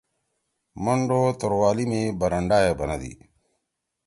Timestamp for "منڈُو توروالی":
0.83-1.85